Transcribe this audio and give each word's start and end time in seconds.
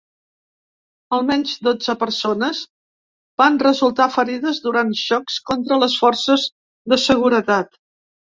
Almenys 1.17 1.51
dotze 1.67 1.93
persones 2.03 2.61
van 3.43 3.59
resultar 3.65 4.09
ferides 4.15 4.63
durant 4.65 4.95
xocs 5.03 5.37
contra 5.51 5.79
les 5.85 5.99
forces 6.01 6.49
de 6.95 7.01
seguretat. 7.07 7.79